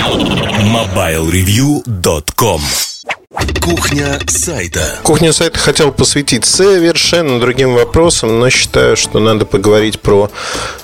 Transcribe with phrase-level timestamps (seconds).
[0.00, 2.62] MobileReview.com
[3.60, 4.98] Кухня сайта.
[5.02, 10.30] Кухню сайта хотел посвятить совершенно другим вопросам, но считаю, что надо поговорить про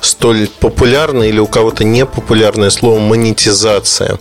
[0.03, 4.19] столь популярное или у кого-то непопулярное слово монетизация.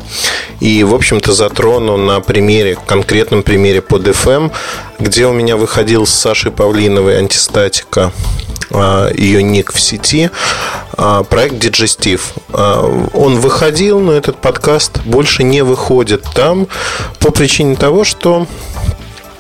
[0.62, 4.54] И, в общем-то, затрону на примере, конкретном примере под FM,
[5.00, 8.14] где у меня выходил с Сашей Павлиновой антистатика
[8.72, 10.29] ее ник в сети,
[10.94, 12.22] а, проект Digestive.
[12.50, 16.67] А, он выходил, но этот подкаст больше не выходит там
[17.20, 18.48] по причине того, что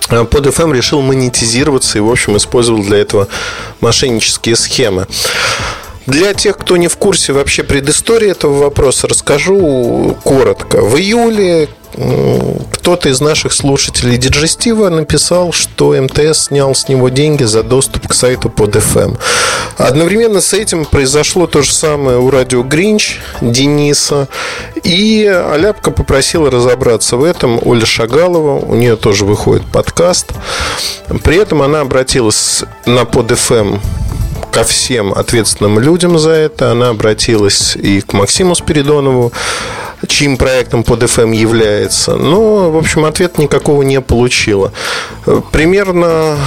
[0.09, 3.27] под FM решил монетизироваться и, в общем, использовал для этого
[3.81, 5.07] мошеннические схемы.
[6.05, 10.81] Для тех, кто не в курсе вообще предыстории этого вопроса, расскажу коротко.
[10.81, 11.67] В июле
[12.71, 18.13] кто-то из наших слушателей Диджестива написал, что МТС снял с него деньги за доступ к
[18.13, 19.17] сайту под FM.
[19.77, 24.27] Одновременно с этим произошло то же самое у радио Гринч Дениса.
[24.83, 28.59] И Аляпка попросила разобраться в этом Оля Шагалова.
[28.59, 30.31] У нее тоже выходит подкаст.
[31.23, 33.79] При этом она обратилась на под FM
[34.51, 36.71] ко всем ответственным людям за это.
[36.71, 39.33] Она обратилась и к Максиму Спиридонову,
[40.07, 42.15] чьим проектом под FM является.
[42.15, 44.71] Но, в общем, ответ никакого не получила.
[45.51, 46.37] Примерно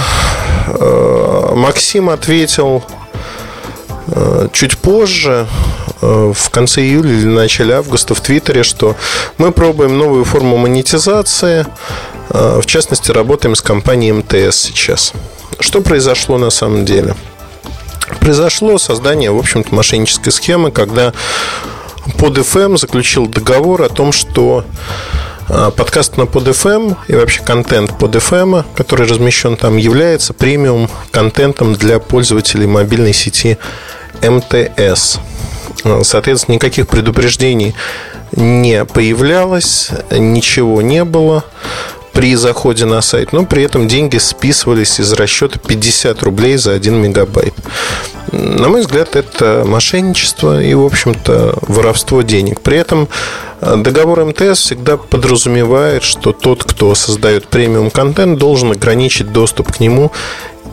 [0.67, 2.83] э, Максим ответил
[4.07, 5.47] э, чуть позже,
[6.01, 8.95] э, в конце июля или начале августа в Твиттере, что
[9.37, 11.65] мы пробуем новую форму монетизации,
[12.29, 15.13] в частности, работаем с компанией МТС сейчас.
[15.59, 17.15] Что произошло на самом деле?
[18.19, 21.13] Произошло создание, в общем-то, мошеннической схемы, когда
[22.17, 24.65] под FM заключил договор о том, что
[25.47, 30.89] а, подкаст на под FM и вообще контент под FM, который размещен там, является премиум
[31.11, 33.57] контентом для пользователей мобильной сети
[34.21, 35.19] МТС.
[36.03, 37.73] Соответственно, никаких предупреждений
[38.31, 41.43] не появлялось, ничего не было
[42.13, 46.95] при заходе на сайт, но при этом деньги списывались из расчета 50 рублей за 1
[46.95, 47.53] мегабайт.
[48.31, 52.61] На мой взгляд, это мошенничество и, в общем-то, воровство денег.
[52.61, 53.07] При этом
[53.61, 59.79] э, договор МТС всегда подразумевает, что тот, кто создает премиум контент, должен ограничить доступ к
[59.79, 60.11] нему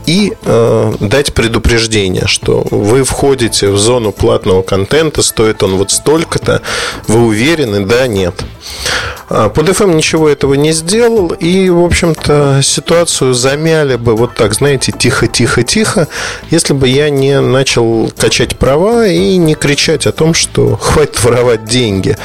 [0.07, 6.63] и э, дать предупреждение, что вы входите в зону платного контента, стоит он вот столько-то,
[7.09, 8.45] вы уверены, да, нет.
[9.29, 14.55] А под FM ничего этого не сделал, и, в общем-то, ситуацию замяли бы вот так,
[14.55, 16.07] знаете, тихо-тихо-тихо,
[16.51, 21.65] если бы я не начал качать права и не кричать о том, что хватит воровать
[21.65, 22.17] деньги.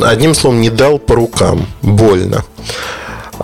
[0.00, 2.44] Одним словом, не дал по рукам, больно.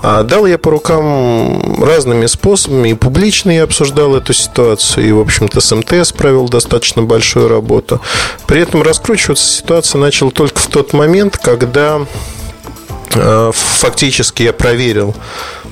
[0.03, 5.21] А дал я по рукам разными способами, и публично я обсуждал эту ситуацию, и, в
[5.21, 8.01] общем-то, с МТС провел достаточно большую работу.
[8.47, 12.01] При этом раскручиваться ситуация начала только в тот момент, когда
[13.15, 15.15] э, фактически я проверил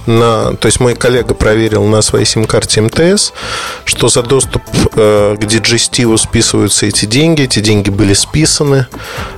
[0.06, 3.32] на, то есть мой коллега проверил на своей сим-карте МТС,
[3.84, 4.62] что за доступ
[4.94, 8.86] э, к диджестиву списываются эти деньги, эти деньги были списаны.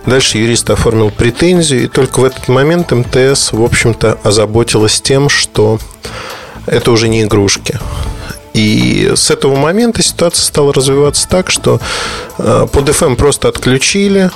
[0.07, 5.79] Дальше юрист оформил претензию, и только в этот момент МТС, в общем-то, озаботилась тем, что
[6.67, 7.79] это уже не игрушки.
[8.55, 11.81] И с этого момента ситуация стала развиваться так, что
[12.39, 14.31] э, под FM просто отключили,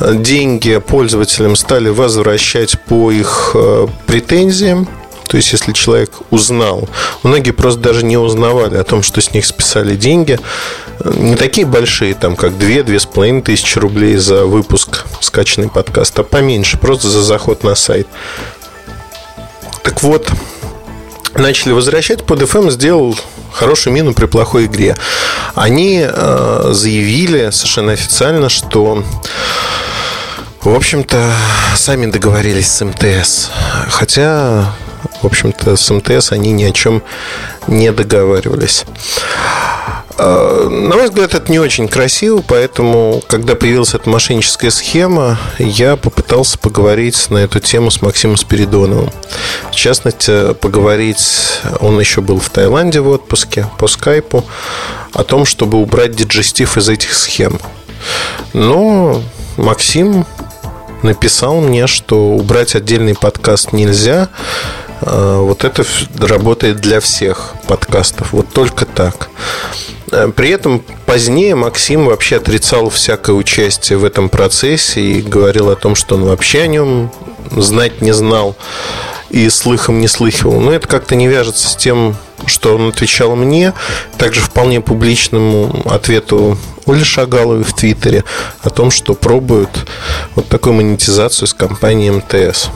[0.00, 4.88] деньги пользователям стали возвращать по их э, претензиям.
[5.30, 6.88] То есть, если человек узнал,
[7.22, 10.40] многие просто даже не узнавали о том, что с них списали деньги.
[11.04, 17.08] Не такие большие, там, как 2-2,5 тысячи рублей за выпуск скачанный подкаст, а поменьше, просто
[17.08, 18.08] за заход на сайт.
[19.84, 20.28] Так вот,
[21.36, 23.16] начали возвращать, под FM сделал
[23.52, 24.96] хорошую мину при плохой игре.
[25.54, 29.04] Они э, заявили совершенно официально, что
[30.60, 31.32] в общем-то,
[31.76, 33.48] сами договорились с МТС.
[33.88, 34.74] Хотя
[35.22, 37.02] в общем-то, с МТС они ни о чем
[37.66, 38.84] не договаривались.
[40.22, 45.96] А, на мой взгляд, это не очень красиво, поэтому, когда появилась эта мошенническая схема, я
[45.96, 49.10] попытался поговорить на эту тему с Максимом Спиридоновым.
[49.70, 54.44] В частности, поговорить, он еще был в Таиланде в отпуске по скайпу,
[55.14, 57.58] о том, чтобы убрать диджестив из этих схем.
[58.52, 59.22] Но
[59.56, 60.26] Максим
[61.02, 64.28] написал мне, что убрать отдельный подкаст нельзя,
[65.00, 65.84] вот это
[66.18, 68.32] работает для всех подкастов.
[68.32, 69.30] Вот только так.
[70.10, 75.76] Э, при этом позднее Максим вообще отрицал всякое участие в этом процессе и говорил о
[75.76, 77.10] том, что он вообще о нем
[77.50, 78.56] знать не знал
[79.30, 80.60] и слыхом не слыхивал.
[80.60, 83.74] Но это как-то не вяжется с тем что он отвечал мне,
[84.16, 86.56] также вполне публичному ответу
[86.86, 88.24] Оли Шагаловой в Твиттере
[88.62, 89.70] о том, что пробуют
[90.34, 92.70] вот такую монетизацию с компанией МТС.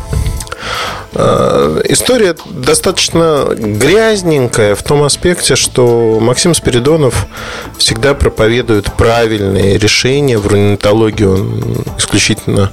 [1.15, 7.27] А, история достаточно грязненькая в том аспекте, что Максим Спиридонов
[7.79, 10.39] всегда проповедует правильные решения.
[10.39, 12.73] В рунетологии он исключительно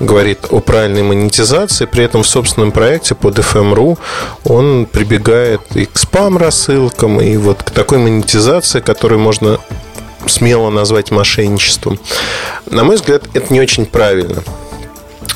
[0.00, 3.98] говорит о правильной монетизации, при этом в собственном проекте под FM.ru
[4.44, 9.58] он прибегает и к спам-рассылкам, и вот к такой монетизации, которую можно
[10.26, 11.98] смело назвать мошенничеством.
[12.66, 14.42] На мой взгляд, это не очень правильно.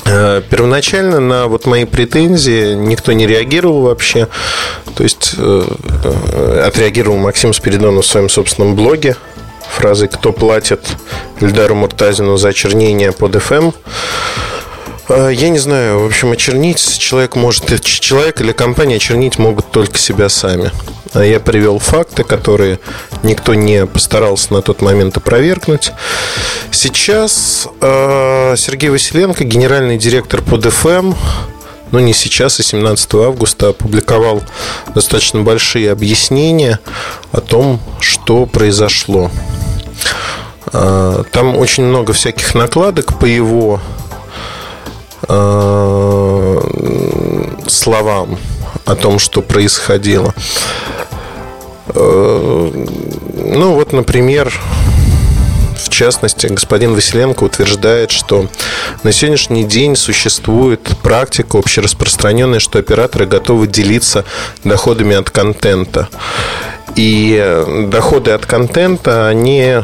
[0.09, 4.27] Э, первоначально на вот мои претензии никто не реагировал вообще.
[4.95, 5.63] То есть э,
[6.03, 9.17] э, отреагировал Максим Спиридонов в своем собственном блоге
[9.69, 10.81] фразой «Кто платит
[11.41, 13.73] Эльдару Муртазину за очернение под FM?»
[15.09, 20.27] Я не знаю, в общем, очернить человек может, человек или компания очернить могут только себя
[20.27, 20.71] сами.
[21.13, 22.79] А я привел факты, которые
[23.23, 25.91] никто не постарался на тот момент опровергнуть.
[26.71, 31.13] Сейчас э, Сергей Василенко, генеральный директор по ДФМ,
[31.91, 34.43] ну не сейчас, а 17 августа опубликовал
[34.93, 36.79] достаточно большие объяснения
[37.31, 39.31] о том, что произошло.
[40.73, 43.79] Э, там очень много всяких накладок по его
[45.27, 46.61] э,
[47.67, 48.37] словам
[48.87, 50.33] о том, что происходило.
[51.89, 52.71] Э,
[53.45, 54.51] ну вот, например,
[55.75, 58.47] в частности, господин Василенко утверждает, что
[59.03, 64.25] на сегодняшний день существует практика общераспространенная, что операторы готовы делиться
[64.63, 66.07] доходами от контента.
[66.95, 69.83] И доходы от контента, они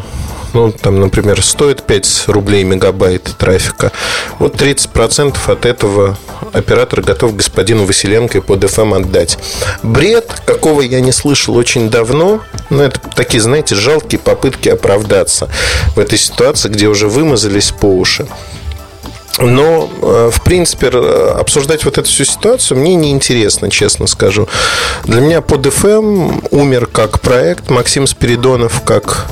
[0.53, 3.91] ну, там, например, стоит 5 рублей мегабайт трафика,
[4.39, 6.17] вот 30% от этого
[6.53, 9.37] оператор готов господину Василенко под FM отдать.
[9.81, 15.49] Бред, какого я не слышал очень давно, но это такие, знаете, жалкие попытки оправдаться
[15.95, 18.27] в этой ситуации, где уже вымазались по уши.
[19.39, 24.47] Но, э, в принципе, обсуждать вот эту всю ситуацию мне неинтересно, честно скажу.
[25.05, 29.25] Для меня под FM умер как проект, Максим Спиридонов как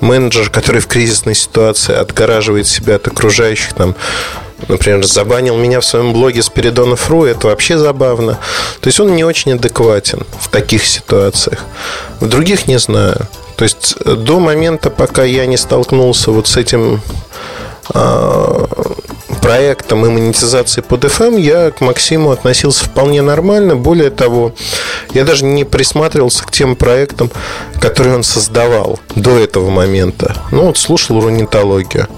[0.00, 3.94] менеджер, который в кризисной ситуации отгораживает себя от окружающих, там,
[4.68, 8.38] например, забанил меня в своем блоге Спиридонов.ру, это вообще забавно.
[8.80, 11.60] То есть он не очень адекватен в таких ситуациях.
[12.20, 13.28] В других не знаю.
[13.56, 17.00] То есть до момента, пока я не столкнулся вот с этим
[19.48, 23.76] проектом и монетизацией под FM я к Максиму относился вполне нормально.
[23.76, 24.52] Более того,
[25.14, 27.30] я даже не присматривался к тем проектам,
[27.80, 30.36] которые он создавал до этого момента.
[30.50, 32.08] Ну, вот слушал рунитологию.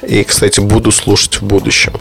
[0.00, 1.92] И, кстати, буду слушать в будущем.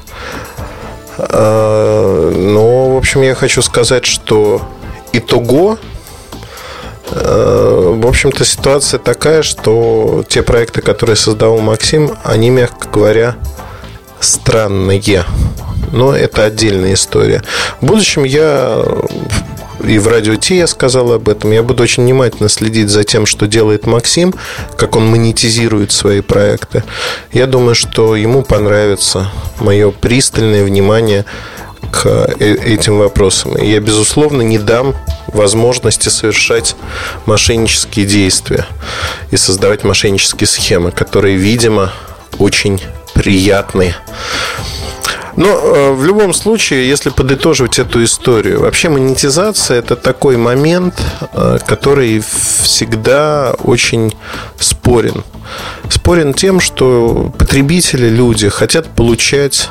[1.17, 4.61] А, но, в общем, я хочу сказать, что
[5.11, 5.79] итого
[7.09, 13.35] а, в общем-то, ситуация такая, что те проекты, которые создавал Максим, они, мягко говоря,
[14.21, 15.25] странные.
[15.91, 17.43] Но это отдельная история.
[17.81, 18.81] В будущем я
[19.85, 21.51] и в радио Ти я сказал об этом.
[21.51, 24.33] Я буду очень внимательно следить за тем, что делает Максим,
[24.77, 26.83] как он монетизирует свои проекты.
[27.31, 31.25] Я думаю, что ему понравится мое пристальное внимание
[31.91, 33.57] к э, этим вопросам.
[33.57, 34.95] Я, безусловно, не дам
[35.27, 36.75] возможности совершать
[37.25, 38.65] мошеннические действия
[39.31, 41.91] и создавать мошеннические схемы, которые, видимо,
[42.37, 42.81] очень
[43.21, 43.95] приятные.
[45.35, 50.95] Но э, в любом случае, если подытоживать эту историю, вообще монетизация это такой момент,
[51.33, 54.13] э, который всегда очень
[54.59, 55.23] спорен.
[55.87, 59.69] Спорен тем, что потребители, люди хотят получать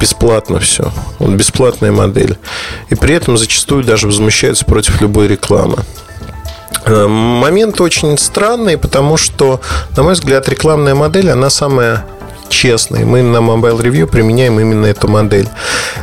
[0.00, 0.90] бесплатно все.
[1.20, 2.36] Вот бесплатная модель.
[2.90, 5.78] И при этом зачастую даже возмущаются против любой рекламы.
[6.84, 9.60] Э, момент очень странный, потому что,
[9.96, 12.04] на мой взгляд, рекламная модель, она самая
[12.48, 13.04] честный.
[13.04, 15.48] Мы на Mobile Review применяем именно эту модель.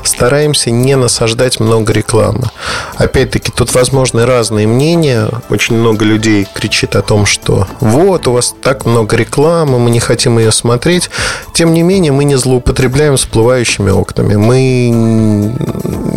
[0.04, 2.50] Стараемся не насаждать много рекламы.
[2.96, 5.30] Опять-таки, тут возможны разные мнения.
[5.50, 10.00] Очень много людей кричит о том, что вот, у вас так много рекламы, мы не
[10.00, 11.10] хотим ее смотреть.
[11.54, 14.36] Тем не менее, мы не злоупотребляем всплывающими окнами.
[14.36, 15.54] Мы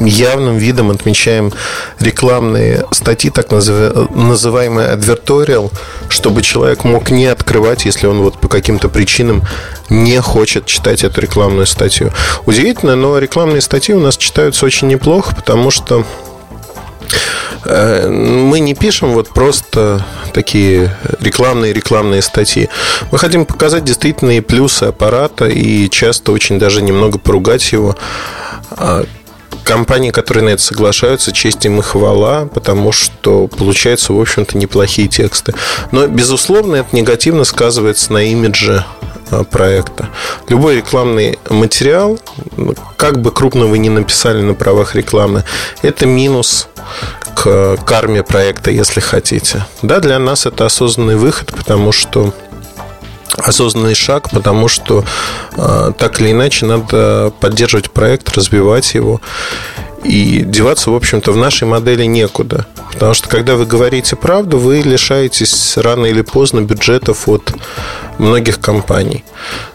[0.07, 1.53] явным видом отмечаем
[1.99, 5.71] рекламные статьи, так называемые advertorial,
[6.09, 9.43] чтобы человек мог не открывать, если он вот по каким-то причинам
[9.89, 12.13] не хочет читать эту рекламную статью.
[12.47, 16.05] Удивительно, но рекламные статьи у нас читаются очень неплохо, потому что
[17.65, 22.69] э, мы не пишем вот просто такие рекламные-рекламные статьи.
[23.11, 27.97] Мы хотим показать действительные плюсы аппарата и часто очень даже немного поругать его.
[28.71, 29.05] А
[29.69, 35.09] компании, которые на это соглашаются, честь им и хвала, потому что получаются, в общем-то, неплохие
[35.09, 35.53] тексты.
[35.93, 38.87] Но, безусловно, это негативно сказывается на имидже
[39.51, 40.09] проекта.
[40.49, 42.19] Любой рекламный материал,
[42.97, 45.45] как бы крупно вы ни написали на правах рекламы,
[45.83, 46.69] это минус
[47.35, 49.65] к карме проекта, если хотите.
[49.83, 52.33] Да, для нас это осознанный выход, потому что
[53.37, 55.05] осознанный шаг, потому что
[55.57, 59.21] э, так или иначе надо поддерживать проект, развивать его.
[60.05, 62.67] И деваться, в общем-то, в нашей модели некуда.
[62.93, 67.53] Потому что, когда вы говорите правду, вы лишаетесь рано или поздно бюджетов от
[68.19, 69.25] многих компаний.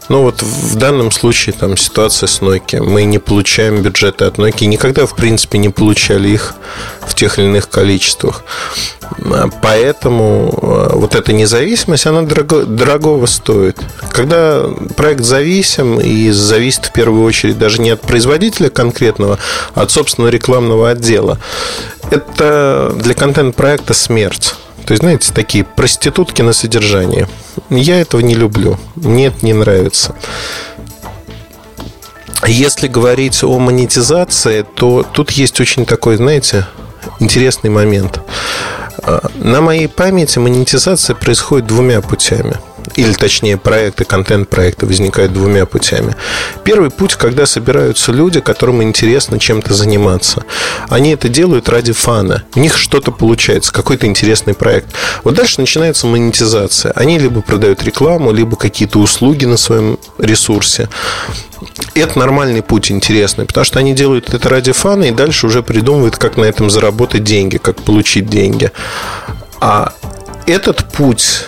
[0.09, 2.83] Ну вот в данном случае там ситуация с Nokia.
[2.83, 4.65] Мы не получаем бюджеты от Nokia.
[4.65, 6.55] Никогда, в принципе, не получали их
[7.01, 8.43] в тех или иных количествах.
[9.61, 13.79] Поэтому э, вот эта независимость, она дорого, дорогого стоит.
[14.11, 14.63] Когда
[14.95, 19.39] проект зависим и зависит в первую очередь даже не от производителя конкретного,
[19.73, 21.39] а от собственного рекламного отдела,
[22.11, 24.55] это для контент-проекта смерть.
[24.85, 27.27] То есть, знаете, такие проститутки на содержание.
[27.69, 28.77] Я этого не люблю.
[28.95, 30.15] Мне это не нравится.
[32.45, 36.67] Если говорить о монетизации, то тут есть очень такой, знаете,
[37.19, 38.19] интересный момент.
[38.97, 42.57] А, на моей памяти монетизация происходит двумя путями–
[42.95, 46.15] или точнее проекты, контент-проекты возникают двумя путями.
[46.63, 50.43] Первый путь, когда собираются люди, которым интересно чем-то заниматься.
[50.89, 52.43] Они это делают ради фана.
[52.55, 54.87] У них что-то получается, какой-то интересный проект.
[55.23, 56.91] Вот дальше начинается монетизация.
[56.93, 60.89] Они либо продают рекламу, либо какие-то услуги на своем ресурсе.
[61.95, 66.17] Это нормальный путь, интересный, потому что они делают это ради фана и дальше уже придумывают,
[66.17, 68.71] как на этом заработать деньги, как получить деньги.
[69.61, 69.93] А
[70.45, 71.45] этот путь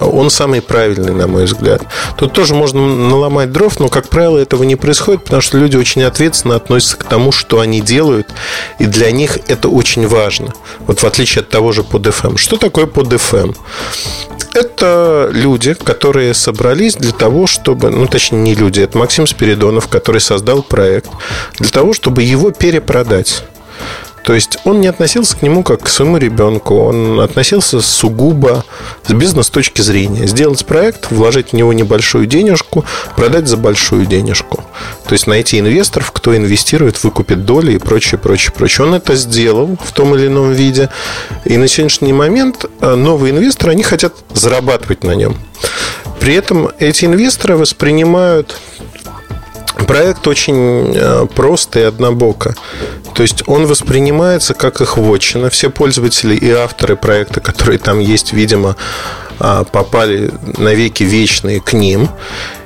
[0.00, 1.82] он самый правильный, на мой взгляд.
[2.16, 6.02] Тут тоже можно наломать дров, но, как правило, этого не происходит, потому что люди очень
[6.02, 8.28] ответственно относятся к тому, что они делают,
[8.78, 10.52] и для них это очень важно.
[10.80, 12.36] Вот в отличие от того же под FM.
[12.36, 13.56] Что такое под FM?
[14.54, 20.20] Это люди, которые собрались для того, чтобы, ну, точнее, не люди, это Максим Спиридонов, который
[20.20, 21.10] создал проект,
[21.58, 23.44] для того, чтобы его перепродать.
[24.24, 28.64] То есть он не относился к нему как к своему ребенку, он относился сугубо
[29.06, 30.26] с бизнес точки зрения.
[30.26, 34.64] Сделать проект, вложить в него небольшую денежку, продать за большую денежку.
[35.06, 38.86] То есть найти инвесторов, кто инвестирует, выкупит доли и прочее, прочее, прочее.
[38.86, 40.88] Он это сделал в том или ином виде.
[41.44, 45.36] И на сегодняшний момент э, новые инвесторы, они хотят зарабатывать на нем.
[46.18, 48.58] При этом эти инвесторы воспринимают
[49.86, 52.54] проект очень э, просто и однобоко.
[53.14, 55.50] То есть он воспринимается как их вотчина.
[55.50, 58.76] Все пользователи и авторы проекта, которые там есть, видимо,
[59.40, 62.08] а, попали навеки вечные к ним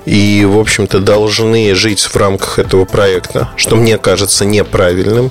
[0.04, 5.30] и, в общем-то, должны жить в рамках этого проекта, что мне кажется неправильным.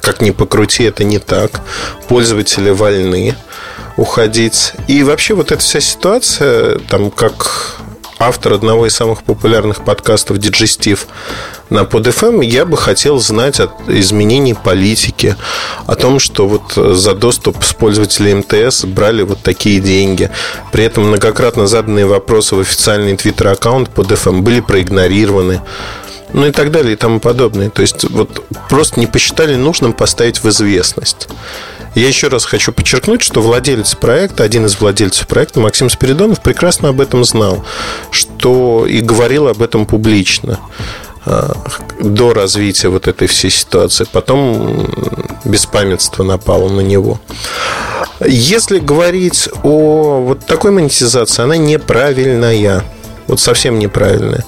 [0.00, 1.62] Как ни покрути, это не так.
[2.08, 3.34] Пользователи вольны
[3.96, 4.72] уходить.
[4.88, 7.76] И вообще вот эта вся ситуация, там как
[8.18, 11.06] автор одного из самых популярных подкастов «Диджестив»
[11.70, 15.36] на PodFM, я бы хотел знать от изменений политики,
[15.86, 20.30] о том, что вот за доступ с пользователей МТС брали вот такие деньги.
[20.70, 25.62] При этом многократно заданные вопросы в официальный твиттер-аккаунт PodFM были проигнорированы
[26.32, 27.70] ну и так далее и тому подобное.
[27.70, 31.28] То есть вот просто не посчитали нужным поставить в известность.
[31.94, 36.88] Я еще раз хочу подчеркнуть, что владелец проекта, один из владельцев проекта, Максим Спиридонов, прекрасно
[36.88, 37.64] об этом знал,
[38.10, 40.58] что и говорил об этом публично
[41.26, 41.52] а,
[42.00, 44.06] до развития вот этой всей ситуации.
[44.10, 44.86] Потом
[45.44, 47.20] беспамятство напало на него.
[48.26, 52.84] Если говорить о вот такой монетизации, она неправильная.
[53.26, 54.44] Вот совсем неправильная.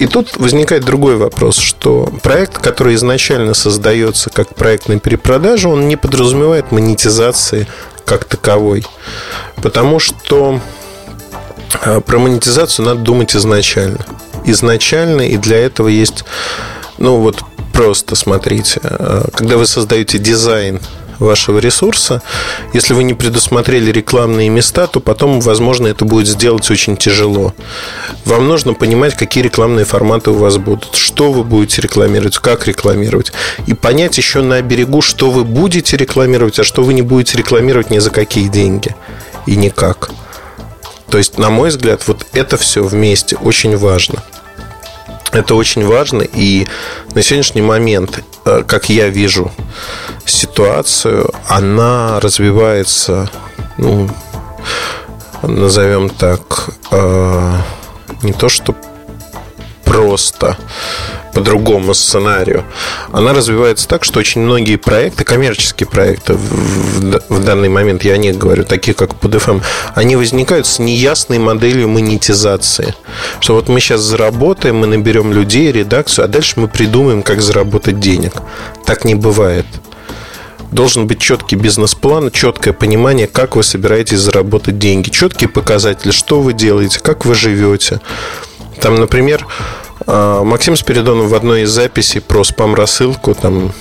[0.00, 5.88] И тут возникает другой вопрос, что проект, который изначально создается как проект на перепродажу, он
[5.88, 7.66] не подразумевает монетизации
[8.06, 8.86] как таковой.
[9.56, 10.58] Потому что
[11.82, 13.98] а, про монетизацию надо думать изначально.
[14.46, 16.24] Изначально, и для этого есть,
[16.96, 20.80] ну вот просто смотрите, а, когда вы создаете дизайн
[21.20, 22.22] вашего ресурса.
[22.72, 27.54] Если вы не предусмотрели рекламные места, то потом, возможно, это будет сделать очень тяжело.
[28.24, 33.32] Вам нужно понимать, какие рекламные форматы у вас будут, что вы будете рекламировать, как рекламировать.
[33.66, 37.90] И понять еще на берегу, что вы будете рекламировать, а что вы не будете рекламировать
[37.90, 38.94] ни за какие деньги
[39.46, 40.10] и никак.
[41.10, 44.22] То есть, на мой взгляд, вот это все вместе очень важно.
[45.32, 46.66] Это очень важно, и
[47.14, 49.52] на сегодняшний момент, э, как я вижу
[50.30, 53.30] ситуацию, она развивается,
[53.76, 54.08] ну,
[55.42, 57.56] назовем так, э,
[58.22, 58.74] не то что
[59.84, 60.56] просто
[61.34, 62.64] по другому сценарию.
[63.12, 68.16] Она развивается так, что очень многие проекты, коммерческие проекты в, в данный момент, я о
[68.16, 69.62] них говорю, такие как PodFM,
[69.94, 72.94] они возникают с неясной моделью монетизации.
[73.40, 78.00] Что вот мы сейчас заработаем, мы наберем людей, редакцию, а дальше мы придумаем, как заработать
[78.00, 78.32] денег.
[78.84, 79.66] Так не бывает
[80.72, 86.52] должен быть четкий бизнес-план, четкое понимание, как вы собираетесь заработать деньги, четкие показатели, что вы
[86.52, 88.00] делаете, как вы живете.
[88.80, 89.46] Там, например,
[90.06, 93.72] а, Максим Спиридонов в одной из записей про спам-рассылку там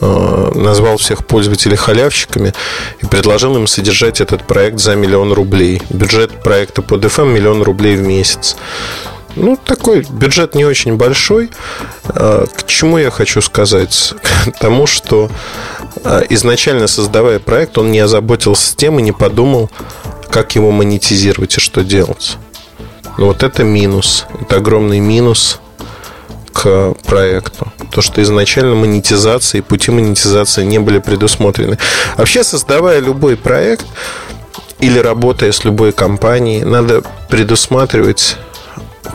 [0.00, 2.52] а, назвал всех пользователей халявщиками
[3.00, 5.82] и предложил им содержать этот проект за миллион рублей.
[5.90, 8.56] Бюджет проекта под FM миллион рублей в месяц.
[9.36, 11.50] Ну, такой бюджет не очень большой.
[12.04, 14.14] А, к чему я хочу сказать?
[14.22, 15.30] К тому, что
[16.30, 19.70] изначально создавая проект, он не озаботился тем и не подумал,
[20.30, 22.36] как его монетизировать и что делать.
[23.18, 24.26] Но вот это минус.
[24.40, 25.60] Это огромный минус
[26.52, 27.72] к проекту.
[27.90, 31.78] То, что изначально монетизация и пути монетизации не были предусмотрены.
[32.16, 33.86] Вообще, создавая любой проект
[34.78, 38.36] или работая с любой компанией, надо предусматривать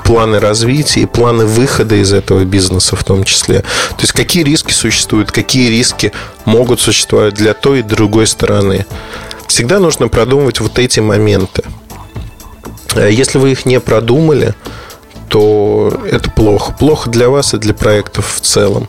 [0.05, 3.61] планы развития и планы выхода из этого бизнеса в том числе.
[3.61, 6.13] То есть какие риски существуют, какие риски
[6.45, 8.85] могут существовать для той и другой стороны.
[9.47, 11.63] Всегда нужно продумывать вот эти моменты.
[12.95, 14.53] Э, если вы их не продумали,
[15.27, 16.73] то это плохо.
[16.77, 18.87] Плохо для вас и для проектов в целом.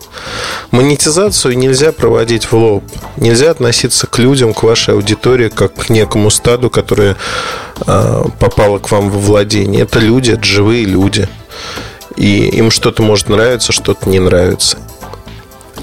[0.71, 2.85] Монетизацию нельзя проводить в лоб.
[3.17, 7.17] Нельзя относиться к людям, к вашей аудитории, как к некому стаду, которое
[7.87, 9.83] э, попало к вам во владение.
[9.83, 11.29] Это люди, это живые люди.
[12.17, 14.79] И им что-то может нравиться, что-то не нравится.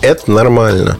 [0.02, 0.98] Это нормально.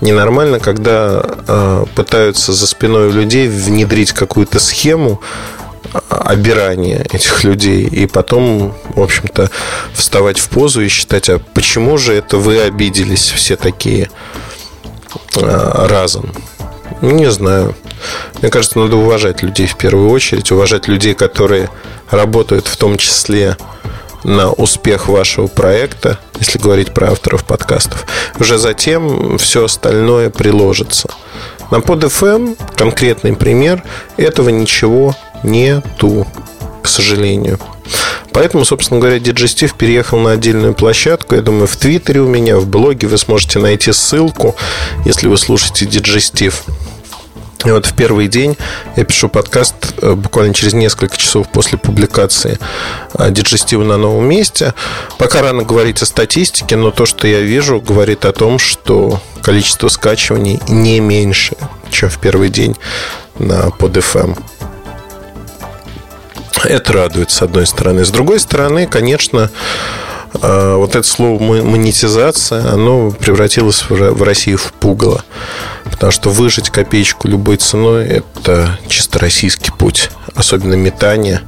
[0.00, 5.20] Ненормально, когда э, пытаются за спиной у людей внедрить какую-то схему,
[6.08, 9.50] обирание этих людей и потом, в общем-то,
[9.92, 14.10] вставать в позу и считать, а почему же это вы обиделись все такие
[15.36, 16.32] а, разом?
[17.00, 17.74] Не знаю.
[18.40, 21.70] Мне кажется, надо уважать людей в первую очередь, уважать людей, которые
[22.10, 23.56] работают в том числе
[24.24, 28.06] на успех вашего проекта, если говорить про авторов подкастов.
[28.40, 31.10] Уже затем все остальное приложится.
[31.70, 33.82] На PodFM конкретный пример
[34.16, 35.14] этого ничего
[35.44, 36.26] нету,
[36.82, 37.58] к сожалению.
[38.32, 41.36] Поэтому, собственно говоря, Digestive переехал на отдельную площадку.
[41.36, 44.56] Я думаю, в Твиттере у меня, в блоге вы сможете найти ссылку,
[45.04, 46.54] если вы слушаете Digestive.
[47.64, 48.56] И вот в первый день
[48.96, 52.58] я пишу подкаст э, буквально через несколько часов после публикации
[53.14, 54.74] э, Диджестива на новом месте.
[55.16, 59.88] Пока рано говорить о статистике, но то, что я вижу, говорит о том, что количество
[59.88, 61.56] скачиваний не меньше,
[61.90, 62.76] чем в первый день
[63.38, 64.38] на PodFM.
[66.64, 68.04] Это радует, с одной стороны.
[68.04, 69.50] С другой стороны, конечно,
[70.34, 75.24] э, вот это слово монетизация, оно превратилось в Россию в пугало.
[75.84, 80.10] Потому что выжить копеечку любой ценой– это чисто российский путь.
[80.34, 81.42] Особенно метание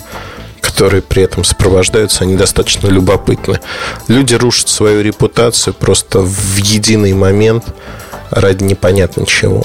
[0.76, 3.60] которые при этом сопровождаются, они достаточно любопытны.
[4.08, 7.64] Люди рушат свою репутацию просто в единый момент
[8.30, 9.64] ради непонятно чего.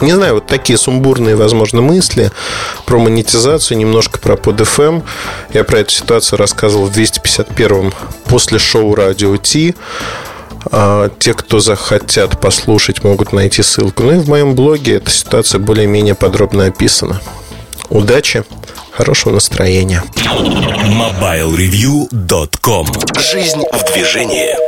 [0.00, 2.30] Не знаю, вот такие сумбурные, возможно, мысли
[2.86, 5.02] про монетизацию, немножко про PodFM.
[5.52, 7.92] Я про эту ситуацию рассказывал в 251-м
[8.26, 9.74] после шоу «Радио Ти».
[10.70, 14.04] А, те, кто захотят послушать, могут найти ссылку.
[14.04, 17.20] Ну и в моем блоге эта ситуация более-менее подробно описана.
[17.88, 18.44] Удачи,
[18.92, 20.04] хорошего настроения.
[20.16, 22.86] MobileReview.com
[23.18, 24.67] Жизнь в движении.